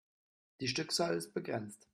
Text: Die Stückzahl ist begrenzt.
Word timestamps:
Die 0.61 0.67
Stückzahl 0.67 1.15
ist 1.15 1.31
begrenzt. 1.35 1.87